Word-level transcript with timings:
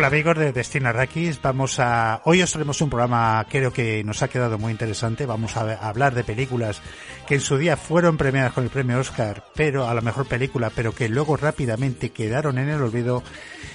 Hola 0.00 0.06
amigos 0.06 0.38
de 0.38 0.52
Destino 0.52 0.88
Arrakis, 0.88 1.42
vamos 1.42 1.78
a 1.78 2.22
hoy 2.24 2.40
os 2.40 2.50
traemos 2.50 2.80
un 2.80 2.88
programa 2.88 3.46
creo 3.50 3.70
que 3.70 4.02
nos 4.02 4.22
ha 4.22 4.28
quedado 4.28 4.56
muy 4.56 4.72
interesante, 4.72 5.26
vamos 5.26 5.58
a 5.58 5.74
hablar 5.86 6.14
de 6.14 6.24
películas 6.24 6.80
que 7.28 7.34
en 7.34 7.42
su 7.42 7.58
día 7.58 7.76
fueron 7.76 8.16
premiadas 8.16 8.54
con 8.54 8.64
el 8.64 8.70
premio 8.70 8.98
Oscar, 8.98 9.44
pero 9.54 9.86
a 9.86 9.92
la 9.92 10.00
mejor 10.00 10.26
película, 10.26 10.72
pero 10.74 10.94
que 10.94 11.10
luego 11.10 11.36
rápidamente 11.36 12.12
quedaron 12.12 12.56
en 12.56 12.70
el 12.70 12.80
olvido. 12.80 13.22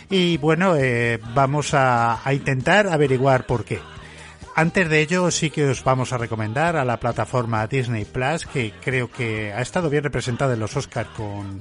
Y 0.09 0.38
bueno, 0.38 0.75
eh, 0.75 1.20
vamos 1.35 1.75
a, 1.75 2.27
a 2.27 2.34
intentar 2.34 2.87
averiguar 2.87 3.45
por 3.45 3.63
qué. 3.63 3.79
Antes 4.57 4.87
de 4.89 5.01
ello, 5.01 5.29
sí 5.31 5.49
que 5.49 5.65
os 5.67 5.84
vamos 5.84 6.13
a 6.13 6.17
recomendar 6.17 6.77
a 6.77 6.85
la 6.85 6.98
plataforma 6.98 7.67
Disney 7.67 8.05
Plus, 8.05 8.45
que 8.45 8.73
creo 8.81 9.12
que 9.12 9.51
ha 9.51 9.62
estado 9.62 9.89
bien 9.89 10.03
representada 10.05 10.53
en 10.53 10.62
los 10.62 10.77
Oscars 10.77 11.09
con, 11.09 11.59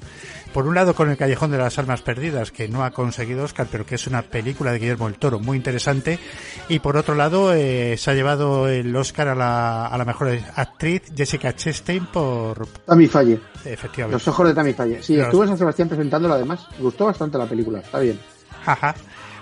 por 0.53 0.69
un 0.69 0.77
lado, 0.77 0.95
con 0.95 1.11
El 1.11 1.17
Callejón 1.17 1.51
de 1.51 1.59
las 1.59 1.77
Almas 1.81 2.03
Perdidas, 2.03 2.53
que 2.53 2.69
no 2.69 2.85
ha 2.85 2.93
conseguido 2.93 3.43
Oscar, 3.43 3.67
pero 3.69 3.85
que 3.85 3.97
es 3.97 4.07
una 4.07 4.23
película 4.23 4.71
de 4.71 4.79
Guillermo 4.79 5.07
del 5.07 5.19
Toro 5.19 5.41
muy 5.41 5.57
interesante. 5.57 6.21
Y 6.69 6.79
por 6.79 6.97
otro 6.97 7.17
lado, 7.17 7.53
eh, 7.53 7.97
se 7.99 8.13
ha 8.13 8.15
llevado 8.15 8.69
el 8.69 8.95
Oscar 8.95 9.27
a 9.27 9.35
la, 9.35 9.87
a 9.89 9.99
la 9.99 10.05
mejor 10.05 10.31
actriz, 10.55 11.03
Jessica 11.17 11.53
Chastain, 11.53 12.07
por. 12.07 12.69
Tammy 12.87 13.09
Falle. 13.09 13.41
Efectivamente. 13.65 14.15
Los 14.25 14.29
ojos 14.29 14.47
de 14.47 14.55
Tammy 14.55 14.73
Falle. 14.73 15.03
Sí, 15.03 15.17
Los- 15.17 15.27
estuve 15.27 15.43
en 15.43 15.49
San 15.49 15.59
Sebastián 15.59 15.89
presentándola 15.89 16.37
además. 16.37 16.65
Gustó 16.79 17.07
bastante 17.07 17.39
la 17.39 17.47
película, 17.47 17.81
está 17.81 17.99
bien. 17.99 18.21
Jaja. 18.65 18.95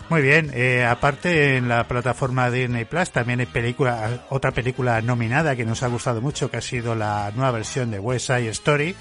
Muy 0.09 0.21
bien, 0.21 0.51
eh, 0.53 0.85
aparte 0.85 1.57
en 1.57 1.69
la 1.69 1.89
plataforma 1.89 2.51
Disney 2.51 2.85
Plus 2.85 3.11
también 3.11 3.41
hay 3.41 3.47
película, 3.47 4.25
otra 4.29 4.51
película 4.51 5.01
nominada 5.01 5.57
que 5.57 5.65
nos 5.65 5.83
ha 5.83 5.87
gustado 5.89 6.21
mucho, 6.21 6.51
que 6.51 6.59
ha 6.59 6.61
sido 6.61 6.95
la 6.95 7.31
nueva 7.35 7.53
versión 7.53 7.91
de 7.91 7.99
West 7.99 8.27
Side 8.27 8.49
Story. 8.51 8.95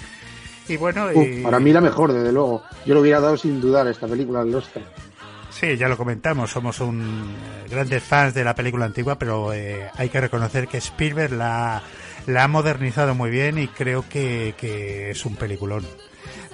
Y 0.68 0.76
bueno, 0.78 1.12
y- 1.12 1.42
para 1.42 1.60
mí 1.60 1.70
la 1.72 1.80
mejor, 1.82 2.12
desde 2.12 2.32
luego. 2.32 2.62
Yo 2.86 2.94
lo 2.94 3.00
hubiera 3.00 3.20
dado 3.20 3.36
sin 3.36 3.60
dudar 3.60 3.86
esta 3.88 4.06
película 4.06 4.40
al 4.40 4.54
Oscar. 4.54 4.82
sí, 5.50 5.76
ya 5.76 5.86
lo 5.88 5.98
comentamos, 5.98 6.50
somos 6.50 6.80
un 6.80 7.34
eh, 7.36 7.68
grandes 7.68 8.02
fans 8.02 8.32
de 8.32 8.44
la 8.44 8.54
película 8.54 8.86
antigua, 8.86 9.18
pero 9.18 9.52
eh, 9.52 9.90
hay 9.96 10.08
que 10.08 10.20
reconocer 10.20 10.66
que 10.66 10.78
Spielberg 10.78 11.32
la, 11.32 11.82
la 12.26 12.44
ha 12.44 12.48
modernizado 12.48 13.14
muy 13.14 13.28
bien 13.30 13.58
y 13.58 13.68
creo 13.68 14.04
que, 14.08 14.54
que 14.56 15.10
es 15.10 15.26
un 15.26 15.36
peliculón. 15.36 15.84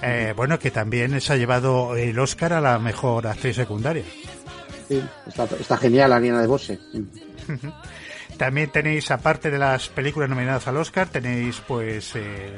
Eh, 0.01 0.33
bueno, 0.35 0.59
que 0.59 0.71
también 0.71 1.19
se 1.21 1.33
ha 1.33 1.35
llevado 1.37 1.95
el 1.95 2.17
Oscar 2.19 2.53
a 2.53 2.61
la 2.61 2.79
mejor 2.79 3.27
actriz 3.27 3.55
secundaria. 3.55 4.03
Sí, 4.89 5.01
está, 5.27 5.43
está 5.59 5.77
genial 5.77 6.11
Ariana 6.11 6.41
de 6.41 6.47
Bose. 6.47 6.79
También 8.37 8.71
tenéis, 8.71 9.11
aparte 9.11 9.51
de 9.51 9.57
las 9.59 9.87
películas 9.89 10.29
nominadas 10.29 10.67
al 10.67 10.77
Oscar, 10.77 11.07
tenéis 11.09 11.61
pues 11.67 12.15
el, 12.15 12.55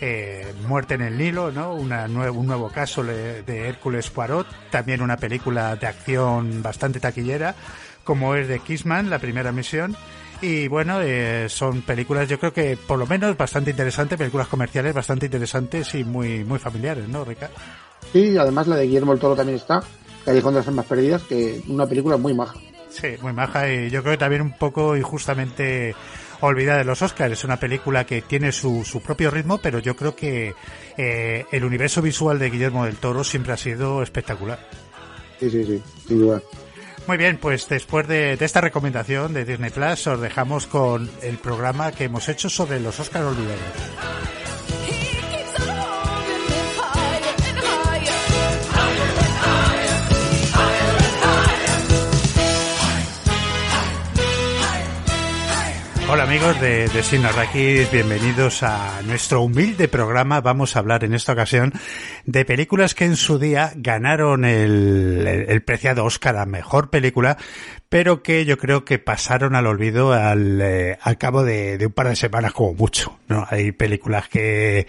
eh, 0.00 0.52
Muerte 0.66 0.94
en 0.94 1.02
el 1.02 1.16
Nilo, 1.18 1.52
¿no? 1.52 1.74
Una 1.74 2.08
nue- 2.08 2.30
un 2.34 2.46
nuevo 2.46 2.68
caso 2.70 3.02
de 3.04 3.68
Hércules 3.68 4.10
Poirot, 4.10 4.46
también 4.70 5.02
una 5.02 5.16
película 5.18 5.76
de 5.76 5.86
acción 5.86 6.62
bastante 6.62 6.98
taquillera, 6.98 7.54
como 8.04 8.34
es 8.34 8.48
de 8.48 8.58
Kissman, 8.58 9.08
la 9.10 9.18
primera 9.20 9.52
misión. 9.52 9.94
Y 10.40 10.66
bueno, 10.66 11.00
eh, 11.00 11.46
son 11.48 11.82
películas, 11.82 12.28
yo 12.28 12.40
creo 12.40 12.52
que 12.52 12.76
por 12.76 12.98
lo 12.98 13.06
menos 13.06 13.36
bastante 13.36 13.70
interesantes, 13.70 14.18
películas 14.18 14.48
comerciales 14.48 14.92
bastante 14.92 15.26
interesantes 15.26 15.94
y 15.94 16.02
muy, 16.02 16.42
muy 16.42 16.58
familiares, 16.58 17.06
¿no, 17.08 17.24
Ricardo? 17.24 17.54
Sí, 18.12 18.36
además 18.36 18.66
la 18.66 18.74
de 18.74 18.86
Guillermo 18.86 19.12
el 19.12 19.20
Toro 19.20 19.36
también 19.36 19.58
está. 19.58 19.80
Callejón 20.24 20.54
de 20.54 20.60
las 20.60 20.68
Almas 20.68 20.86
Perdidas, 20.86 21.22
que 21.22 21.62
una 21.68 21.86
película 21.86 22.16
muy 22.16 22.34
maja. 22.34 22.54
Sí, 22.90 23.08
muy 23.22 23.32
maja 23.32 23.72
y 23.72 23.90
yo 23.90 24.02
creo 24.02 24.14
que 24.14 24.18
también 24.18 24.42
un 24.42 24.56
poco 24.56 24.96
injustamente 24.96 25.94
olvidada 26.40 26.78
de 26.78 26.84
los 26.84 27.00
Oscars. 27.00 27.32
Es 27.32 27.44
una 27.44 27.58
película 27.58 28.04
que 28.04 28.22
tiene 28.22 28.52
su, 28.52 28.84
su 28.84 29.00
propio 29.00 29.30
ritmo, 29.30 29.58
pero 29.58 29.78
yo 29.78 29.96
creo 29.96 30.14
que 30.14 30.54
eh, 30.96 31.46
el 31.50 31.64
universo 31.64 32.02
visual 32.02 32.38
de 32.38 32.50
Guillermo 32.50 32.84
del 32.84 32.96
Toro 32.96 33.24
siempre 33.24 33.52
ha 33.52 33.56
sido 33.56 34.02
espectacular. 34.02 34.58
Sí, 35.40 35.50
sí, 35.50 35.64
sí, 35.64 35.82
sin 36.06 36.18
duda. 36.18 36.42
Muy 37.06 37.16
bien, 37.16 37.38
pues 37.38 37.68
después 37.68 38.06
de, 38.06 38.36
de 38.36 38.44
esta 38.44 38.60
recomendación 38.60 39.32
de 39.32 39.44
Disney 39.44 39.70
Plus, 39.70 40.06
os 40.06 40.20
dejamos 40.20 40.66
con 40.66 41.10
el 41.22 41.38
programa 41.38 41.90
que 41.90 42.04
hemos 42.04 42.28
hecho 42.28 42.48
sobre 42.48 42.78
los 42.78 43.00
Oscars 43.00 43.24
olvidados. 43.24 44.41
Hola 56.12 56.24
amigos 56.24 56.60
de, 56.60 56.88
de 56.88 57.02
Cine 57.02 57.28
Arrakis, 57.28 57.90
bienvenidos 57.90 58.62
a 58.62 59.00
nuestro 59.06 59.40
humilde 59.40 59.88
programa. 59.88 60.42
Vamos 60.42 60.76
a 60.76 60.80
hablar 60.80 61.04
en 61.04 61.14
esta 61.14 61.32
ocasión 61.32 61.72
de 62.26 62.44
películas 62.44 62.94
que 62.94 63.06
en 63.06 63.16
su 63.16 63.38
día 63.38 63.72
ganaron 63.76 64.44
el, 64.44 65.26
el- 65.26 65.48
el 65.48 65.62
preciado 65.62 66.04
Oscar 66.04 66.36
a 66.36 66.44
Mejor 66.44 66.90
Película, 66.90 67.38
pero 67.92 68.22
que 68.22 68.46
yo 68.46 68.56
creo 68.56 68.86
que 68.86 68.98
pasaron 68.98 69.54
al 69.54 69.66
olvido 69.66 70.14
al, 70.14 70.62
eh, 70.62 70.98
al 71.02 71.18
cabo 71.18 71.44
de, 71.44 71.76
de 71.76 71.84
un 71.84 71.92
par 71.92 72.08
de 72.08 72.16
semanas 72.16 72.54
como 72.54 72.72
mucho. 72.72 73.18
¿no? 73.28 73.46
Hay 73.50 73.72
películas 73.72 74.30
que, 74.30 74.86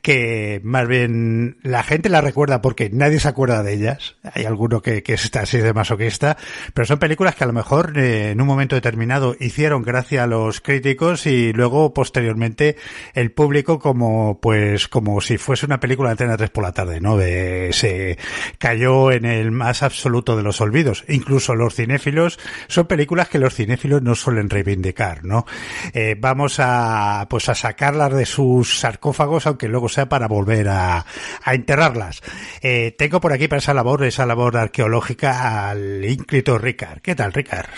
que 0.00 0.62
más 0.64 0.88
bien 0.88 1.58
la 1.62 1.82
gente 1.82 2.08
las 2.08 2.24
recuerda 2.24 2.62
porque 2.62 2.88
nadie 2.88 3.20
se 3.20 3.28
acuerda 3.28 3.62
de 3.62 3.74
ellas. 3.74 4.16
Hay 4.32 4.46
alguno 4.46 4.80
que, 4.80 5.02
que 5.02 5.12
está 5.12 5.40
así 5.40 5.58
de 5.58 5.74
masoquista, 5.74 6.38
pero 6.72 6.86
son 6.86 6.98
películas 6.98 7.34
que 7.34 7.44
a 7.44 7.46
lo 7.46 7.52
mejor 7.52 7.98
eh, 7.98 8.30
en 8.30 8.40
un 8.40 8.46
momento 8.46 8.74
determinado 8.74 9.36
hicieron 9.38 9.82
gracia 9.82 10.24
a 10.24 10.26
los 10.26 10.62
críticos 10.62 11.26
y 11.26 11.52
luego 11.52 11.92
posteriormente 11.92 12.76
el 13.12 13.32
público 13.32 13.78
como 13.78 14.40
pues 14.40 14.88
como 14.88 15.20
si 15.20 15.36
fuese 15.36 15.66
una 15.66 15.78
película 15.78 16.08
de 16.08 16.12
Antena 16.12 16.38
3 16.38 16.48
por 16.48 16.64
la 16.64 16.72
tarde, 16.72 17.02
¿no? 17.02 17.18
De, 17.18 17.68
se 17.74 18.16
cayó 18.56 19.12
en 19.12 19.26
el 19.26 19.50
más 19.50 19.82
absoluto 19.82 20.38
de 20.38 20.42
los 20.42 20.62
olvidos. 20.62 21.04
Incluso 21.06 21.54
los 21.54 21.74
cinéfilos 21.74 22.38
son 22.68 22.86
películas 22.86 23.28
que 23.28 23.38
los 23.38 23.54
cinéfilos 23.54 24.02
no 24.02 24.14
suelen 24.14 24.50
reivindicar, 24.50 25.24
¿no? 25.24 25.46
Eh, 25.92 26.16
vamos 26.18 26.56
a 26.58 27.26
pues 27.28 27.48
a 27.48 27.54
sacarlas 27.54 28.12
de 28.12 28.26
sus 28.26 28.80
sarcófagos, 28.80 29.46
aunque 29.46 29.68
luego 29.68 29.88
sea 29.88 30.08
para 30.08 30.28
volver 30.28 30.68
a, 30.68 31.04
a 31.42 31.54
enterrarlas. 31.54 32.22
Eh, 32.60 32.94
tengo 32.98 33.20
por 33.20 33.32
aquí 33.32 33.48
para 33.48 33.58
esa 33.58 33.74
labor, 33.74 34.04
esa 34.04 34.26
labor 34.26 34.56
arqueológica 34.56 35.70
al 35.70 36.04
ínclito 36.04 36.58
Ricard. 36.58 37.00
¿Qué 37.00 37.14
tal, 37.14 37.32
Ricard? 37.32 37.68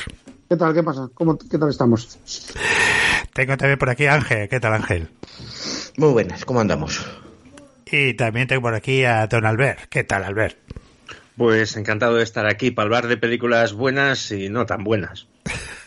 ¿Qué 0.48 0.56
tal? 0.56 0.72
¿Qué 0.72 0.82
pasa? 0.82 1.08
¿Cómo, 1.12 1.36
¿Qué 1.36 1.58
tal 1.58 1.68
estamos? 1.68 2.18
Tengo 3.34 3.56
también 3.56 3.78
por 3.78 3.90
aquí 3.90 4.06
a 4.06 4.14
Ángel. 4.14 4.48
¿Qué 4.48 4.60
tal, 4.60 4.72
Ángel? 4.72 5.08
Muy 5.98 6.12
buenas, 6.12 6.44
¿cómo 6.44 6.60
andamos? 6.60 7.04
Y 7.84 8.14
también 8.14 8.46
tengo 8.46 8.62
por 8.62 8.74
aquí 8.74 9.04
a 9.04 9.26
Don 9.26 9.44
Albert. 9.44 9.88
¿Qué 9.88 10.04
tal, 10.04 10.24
Albert? 10.24 10.56
Pues 11.38 11.76
encantado 11.76 12.16
de 12.16 12.24
estar 12.24 12.46
aquí 12.46 12.72
para 12.72 12.86
hablar 12.86 13.06
de 13.06 13.16
películas 13.16 13.72
buenas 13.72 14.32
y 14.32 14.50
no 14.50 14.66
tan 14.66 14.84
buenas. 14.84 15.28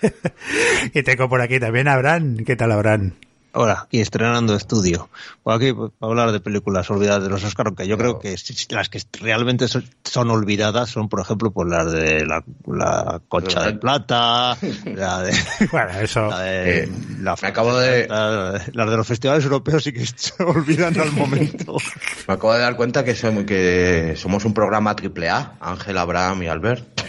Y 0.93 1.03
tengo 1.03 1.29
por 1.29 1.41
aquí 1.41 1.59
también 1.59 1.87
a 1.87 1.93
Abraham. 1.93 2.37
¿Qué 2.43 2.55
tal, 2.55 2.71
Abraham? 2.71 3.13
Ahora, 3.53 3.87
y 3.91 3.99
estrenando 3.99 4.55
estudio. 4.55 5.09
Por 5.43 5.53
aquí, 5.53 5.73
para 5.73 5.91
hablar 6.09 6.31
de 6.31 6.39
películas 6.39 6.89
olvidadas 6.89 7.23
de 7.23 7.29
los 7.29 7.43
Oscar, 7.43 7.67
aunque 7.67 7.85
yo 7.85 7.97
creo 7.97 8.17
que 8.19 8.37
sí, 8.37 8.55
las 8.69 8.87
que 8.87 9.01
realmente 9.19 9.67
son, 9.67 9.83
son 10.05 10.29
olvidadas 10.31 10.89
son, 10.89 11.09
por 11.09 11.19
ejemplo, 11.19 11.51
pues 11.51 11.67
las 11.69 11.91
de 11.91 12.25
la, 12.25 12.43
la 12.67 13.21
Concha 13.27 13.63
de 13.63 13.73
Plata, 13.73 14.57
la 14.85 15.21
de... 15.23 15.33
Bueno, 15.69 15.91
eso... 15.99 16.27
La 16.29 16.39
de, 16.39 16.83
Eh, 16.83 16.89
la 17.19 17.35
me 17.41 17.47
acabo 17.49 17.77
de- 17.77 18.07
la- 18.07 18.61
las 18.73 18.89
de 18.89 18.97
los 18.97 19.05
festivales 19.07 19.43
europeos 19.43 19.83
sí 19.83 19.91
que 19.91 20.05
se 20.15 20.41
olvidan 20.43 20.97
al 20.99 21.11
momento. 21.11 21.75
Me 22.29 22.35
acabo 22.35 22.53
de 22.53 22.59
dar 22.61 22.75
cuenta 22.77 23.03
que, 23.03 23.15
som- 23.15 23.43
que 23.45 24.13
somos 24.15 24.45
un 24.45 24.53
programa 24.53 24.95
triple 24.95 25.29
A, 25.29 25.55
Ángel, 25.59 25.97
Abraham 25.97 26.43
y 26.43 26.47
Albert. 26.47 27.01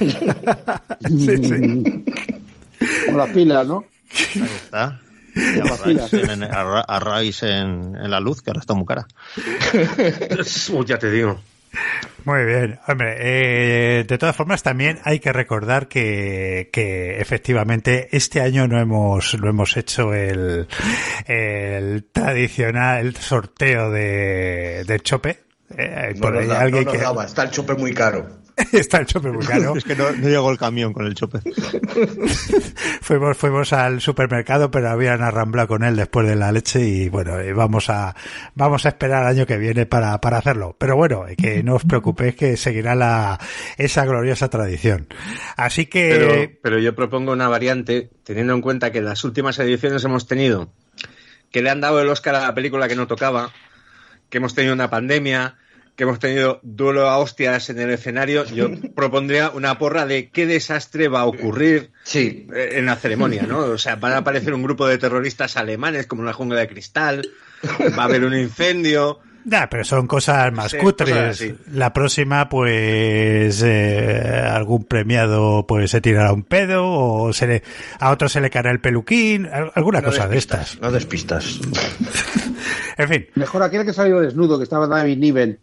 Como 3.07 3.19
las 3.19 3.29
pilas, 3.31 3.67
¿no? 3.67 3.85
Ahí 4.35 4.43
está. 4.65 5.01
Y 5.35 5.61
a 5.61 6.99
raíz 7.01 7.43
en, 7.43 7.51
en, 7.53 7.97
en 7.97 8.11
la 8.11 8.21
luz, 8.21 8.43
que 8.43 8.51
ahora 8.51 8.61
está 8.61 8.75
muy 8.75 8.87
cara. 8.87 9.07
Uy, 10.73 10.87
ya 10.87 10.99
te 10.99 11.11
digo. 11.11 11.41
Muy 12.27 12.45
bien, 12.45 12.79
hombre, 12.87 13.17
eh, 13.19 14.05
de 14.07 14.19
todas 14.19 14.37
formas 14.37 14.63
también 14.63 14.99
hay 15.05 15.21
que 15.21 15.33
recordar 15.33 15.89
que, 15.89 16.69
que 16.71 17.19
efectivamente 17.19 18.09
este 18.13 18.43
año 18.43 18.69
no 18.69 18.79
hemos, 18.79 19.35
no 19.41 19.49
hemos 19.49 19.77
hecho 19.79 20.13
el, 20.13 20.69
el 21.27 22.05
tradicional 22.13 23.07
el 23.07 23.17
sorteo 23.17 23.91
de, 23.91 24.85
del 24.87 25.03
chope. 25.03 25.45
Eh, 25.77 26.13
No 26.17 26.21
por 26.21 26.35
nos 26.35 26.43
ahí 26.43 26.49
da- 26.49 26.61
alguien 26.61 26.85
no 26.85 26.91
nos 26.91 26.99
que 26.99 27.03
daba, 27.05 27.25
está 27.25 27.45
el 27.45 27.51
chope 27.51 27.75
muy 27.75 27.95
caro. 27.95 28.29
está 28.73 28.99
el 28.99 29.07
chope 29.07 29.31
muy 29.31 29.45
caro. 29.45 29.77
Es 29.77 29.85
que 29.85 29.95
no, 29.95 30.11
no 30.11 30.29
llegó 30.29 30.51
el 30.51 30.59
camión 30.59 30.93
con 30.93 31.07
el 31.07 31.15
chope. 31.15 31.41
fuimos, 33.01 33.37
fuimos 33.37 33.73
al 33.73 34.01
supermercado, 34.01 34.71
pero 34.71 34.91
habían 34.91 35.23
arramblado 35.23 35.69
con 35.69 35.85
él 35.85 35.97
después 35.97 36.27
de 36.27 36.37
la 36.37 36.53
leche 36.53 36.81
y 36.81 37.09
bueno, 37.09 37.39
eh, 37.39 37.53
vamos 37.53 37.91
a, 37.91 38.15
vamos 38.55 38.87
a 38.87 38.91
esperar 38.91 39.25
al 39.25 39.37
año 39.37 39.47
que 39.47 39.59
viene 39.59 39.87
para, 39.87 40.21
para 40.21 40.39
hacerlo. 40.39 40.77
Pero 40.79 40.97
bueno, 40.97 41.27
eh, 41.29 41.37
que 41.37 41.63
no 41.63 41.77
os 41.77 41.85
preocupéis 41.85 42.37
que 42.37 42.57
seguirá 42.57 42.95
la, 42.95 43.39
esa 43.79 44.05
gloriosa 44.05 44.49
tradición. 44.49 45.07
Así 45.57 45.89
Pero, 45.91 46.29
que, 46.29 46.59
pero 46.63 46.79
yo 46.79 46.95
propongo 46.95 47.33
una 47.33 47.49
variante, 47.49 48.11
teniendo 48.25 48.55
en 48.55 48.61
cuenta 48.61 48.93
que 48.93 48.99
en 48.99 49.07
las 49.07 49.25
últimas 49.25 49.59
ediciones 49.59 50.05
hemos 50.05 50.27
tenido 50.27 50.73
que 51.51 51.63
le 51.63 51.71
han 51.71 51.81
dado 51.81 52.01
el 52.01 52.09
Oscar 52.09 52.35
a 52.35 52.41
la 52.41 52.55
película 52.55 52.89
que 52.89 52.97
no 52.97 53.07
tocaba, 53.07 53.53
que 54.31 54.39
hemos 54.39 54.55
tenido 54.55 54.75
una 54.75 54.89
pandemia, 54.91 55.57
que 55.97 56.05
hemos 56.05 56.19
tenido 56.19 56.59
duelo 56.63 57.09
a 57.09 57.19
hostias 57.19 57.69
en 57.71 57.79
el 57.79 57.91
escenario, 57.91 58.45
yo 58.47 58.69
propondría 58.95 59.51
una 59.51 59.79
porra 59.79 60.07
de 60.07 60.31
qué 60.31 60.47
desastre 60.47 61.09
va 61.09 61.21
a 61.21 61.27
ocurrir 61.27 61.91
Sí, 62.05 62.47
eh, 62.55 62.71
en 62.73 62.87
la 62.87 62.97
ceremonia, 62.97 63.43
¿no? 63.43 63.59
O 63.59 63.79
sea, 63.79 63.97
van 63.97 64.13
a 64.13 64.19
aparecer 64.19 64.55
un 64.55 64.63
grupo 64.63 64.87
de 64.87 64.99
terroristas 64.99 65.57
alemanes 65.57 66.07
como 66.07 66.23
la 66.25 66.33
jungla 66.33 66.61
de 66.61 66.69
cristal, 66.69 67.23
va 67.99 68.03
a 68.03 68.07
haber 68.07 68.25
un 68.25 68.35
incendio. 68.35 69.21
Nah, 69.45 69.67
pero 69.69 69.83
son 69.83 70.07
cosas 70.07 70.53
más 70.53 70.71
Sí, 70.71 70.79
cutres. 70.79 71.11
cosas. 71.41 71.51
La 71.73 71.93
próxima, 71.93 72.49
pues, 72.49 73.61
eh, 73.65 74.41
algún 74.49 74.85
premiado, 74.85 75.67
pues, 75.67 75.91
se 75.91 76.01
tirará 76.01 76.33
un 76.33 76.45
pedo 76.45 76.87
o 76.89 77.33
se 77.33 77.47
le, 77.49 77.63
a 77.99 78.13
otro 78.13 78.29
se 78.29 78.41
le 78.41 78.51
caerá 78.51 78.71
el 78.71 78.81
peluquín, 78.81 79.47
al- 79.47 79.73
alguna 79.75 80.01
no 80.01 80.09
cosa 80.11 80.29
de 80.29 80.39
estas. 80.39 80.81
No 80.81 80.91
despistas. 80.93 81.61
En 82.99 83.09
fin, 83.09 83.27
Mejor 83.35 83.63
aquel 83.63 83.85
que 83.87 83.93
salió 83.95 84.21
desnudo, 84.21 84.59
que 84.59 84.65
estaba 84.65 84.87
David 84.87 85.17
Niven. 85.19 85.59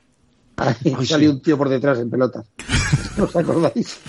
Ahí 0.59 0.95
Ay, 0.97 1.05
salió 1.05 1.29
sí. 1.29 1.35
un 1.35 1.41
tío 1.41 1.57
por 1.57 1.69
detrás 1.69 1.99
en 1.99 2.09
pelotas. 2.09 2.45
¿No 3.17 3.23
os 3.25 3.35
acordáis? 3.35 3.99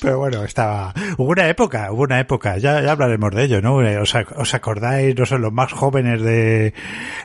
Pero 0.00 0.18
bueno, 0.18 0.42
estaba. 0.42 0.92
Hubo 1.18 1.28
una 1.30 1.48
época, 1.48 1.92
hubo 1.92 2.02
una 2.02 2.18
época, 2.18 2.58
ya, 2.58 2.82
ya 2.82 2.90
hablaremos 2.92 3.32
de 3.32 3.44
ello, 3.44 3.60
¿no? 3.62 3.80
Eh, 3.86 3.96
¿Os, 3.98 4.12
ac- 4.16 4.34
os 4.36 4.52
acordáis, 4.54 5.16
no 5.16 5.24
son 5.24 5.40
los 5.42 5.52
más 5.52 5.72
jóvenes 5.72 6.20
de. 6.20 6.74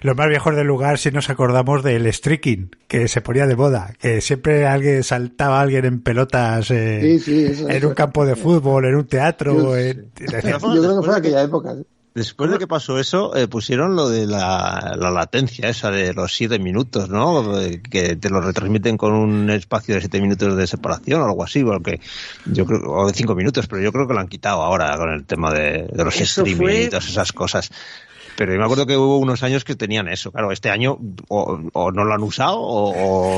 los 0.02 0.16
más 0.16 0.28
viejos 0.30 0.56
del 0.56 0.68
lugar, 0.68 1.00
si 1.00 1.10
nos 1.10 1.32
acordamos 1.32 1.84
del 1.84 2.12
streaking, 2.14 2.70
que 2.88 3.08
se 3.08 3.22
ponía 3.22 3.48
de 3.48 3.56
moda, 3.56 3.92
que 4.00 4.22
siempre 4.22 4.68
alguien 4.68 5.04
saltaba 5.04 5.60
alguien 5.62 5.86
en 5.86 6.02
pelotas 6.04 6.70
eh, 6.70 7.00
Sí, 7.02 7.20
sí, 7.20 7.46
eso, 7.46 7.70
en 7.70 7.78
eso. 7.78 7.88
un 7.90 7.96
campo 7.96 8.24
de 8.24 8.36
fútbol, 8.36 8.86
en 8.86 8.96
un 8.98 9.08
teatro. 9.08 9.56
Yo- 9.58 9.76
en- 9.78 10.12
decía, 10.16 10.60
Yo 10.60 10.70
creo 10.82 11.02
que 11.02 11.08
fue 11.08 11.18
aquella 11.18 11.42
época. 11.42 11.72
¿eh? 11.72 11.84
Después 12.18 12.50
de 12.50 12.58
que 12.58 12.66
pasó 12.66 12.98
eso, 13.00 13.36
eh, 13.36 13.48
pusieron 13.48 13.96
lo 13.96 14.10
de 14.10 14.26
la, 14.26 14.96
la 14.98 15.12
latencia 15.12 15.70
esa 15.70 15.92
de 15.92 16.16
los 16.16 16.34
siete 16.36 16.58
minutos, 16.58 17.10
¿no? 17.10 17.54
Que 17.92 18.16
te 18.16 18.30
lo 18.32 18.42
retransmiten 18.42 18.98
con 18.98 19.14
un 19.14 19.52
espacio 19.52 19.94
de 19.94 20.02
siete 20.02 20.20
minutos 20.20 20.58
de 20.58 20.66
separación 20.66 21.22
o 21.22 21.26
algo 21.26 21.44
así, 21.44 21.64
porque 21.64 22.00
yo 22.46 22.66
creo, 22.66 22.82
o 22.92 23.06
de 23.06 23.14
cinco 23.14 23.36
minutos, 23.36 23.68
pero 23.68 23.84
yo 23.84 23.92
creo 23.92 24.08
que 24.08 24.16
lo 24.16 24.20
han 24.20 24.28
quitado 24.30 24.64
ahora 24.64 24.98
con 24.98 25.12
el 25.12 25.26
tema 25.26 25.54
de, 25.54 25.88
de 25.94 26.04
los 26.04 26.16
Eso 26.20 26.42
streaming 26.42 26.58
fue- 26.58 26.84
y 26.86 26.90
todas 26.90 27.08
esas 27.08 27.32
cosas. 27.32 27.72
Pero 28.38 28.54
yo 28.54 28.60
me 28.60 28.64
acuerdo 28.66 28.86
que 28.86 28.96
hubo 28.96 29.18
unos 29.18 29.42
años 29.44 29.66
que 29.66 29.76
tenían 29.76 30.08
eso. 30.08 30.32
Claro, 30.32 30.52
este 30.52 30.70
año 30.70 30.98
o, 31.28 31.60
o 31.74 31.92
no 31.92 32.06
lo 32.06 32.14
han 32.14 32.22
usado 32.22 32.60
o, 32.60 32.92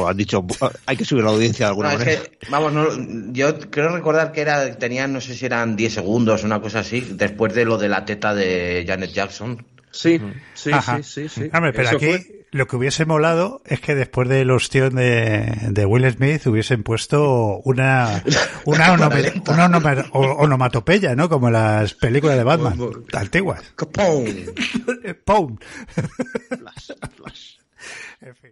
o 0.04 0.07
han 0.07 0.18
dicho 0.18 0.44
"Bu- 0.44 0.72
hay 0.86 0.98
que 0.98 1.06
subir 1.06 1.24
la 1.24 1.30
audiencia 1.31 1.66
de 1.66 1.69
alguna 1.69 1.88
No, 1.90 1.94
es 1.94 2.00
manera. 2.00 2.22
que, 2.22 2.48
vamos, 2.50 2.74
no, 2.74 3.31
yo 3.31 3.57
creo 3.72 3.90
recordar 3.96 4.31
que 4.34 4.42
era, 4.42 4.75
tenían, 4.78 5.13
no 5.13 5.22
sé 5.22 5.36
si 5.36 5.46
eran 5.46 5.75
10 5.78 5.94
segundos, 5.94 6.44
una 6.44 6.62
cosa 6.62 6.80
así, 6.80 7.00
después 7.13 7.54
de 7.56 7.63
lo 7.66 7.78
de 7.78 7.88
la 7.90 8.04
teta 8.06 8.36
de 8.36 8.84
Janet 8.86 9.12
Jackson. 9.13 9.66
Sí, 9.91 10.21
sí, 10.53 10.71
Ajá. 10.71 10.97
sí, 10.97 11.03
sí, 11.03 11.30
sí. 11.30 11.50
Hombre, 11.53 11.74
pero 11.74 11.88
Eso 11.89 11.97
aquí 11.97 12.06
fue- 12.07 12.45
lo 12.51 12.68
que 12.68 12.75
hubiese 12.77 13.06
molado 13.06 13.62
es 13.65 13.80
que 13.80 13.94
después 13.95 14.27
del 14.30 14.50
ostión 14.51 14.95
de, 14.95 15.56
de 15.69 15.86
Will 15.86 16.09
Smith 16.12 16.45
hubiesen 16.47 16.83
puesto 16.83 17.57
una 17.63 18.24
una, 18.65 18.94
onome- 18.97 19.44
una 19.50 19.68
onome- 19.69 20.09
o- 20.13 20.33
onomatopeya, 20.44 21.15
¿no? 21.15 21.30
Como 21.30 21.47
en 21.47 21.53
las 21.53 21.94
películas 21.95 22.38
de 22.38 22.44
Batman 22.44 22.80
antiguas. 23.13 23.62
¡Pum! 25.25 25.57
Flash, 26.50 26.92
flash. 27.15 27.56
En 28.21 28.35
fin. 28.35 28.51